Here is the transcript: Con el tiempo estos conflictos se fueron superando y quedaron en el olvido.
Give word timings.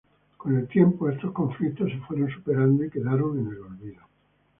Con 0.35 0.57
el 0.57 0.67
tiempo 0.67 1.07
estos 1.11 1.31
conflictos 1.31 1.91
se 1.91 1.99
fueron 1.99 2.27
superando 2.31 2.83
y 2.83 2.89
quedaron 2.89 3.37
en 3.37 3.47
el 3.49 3.59
olvido. 3.59 4.01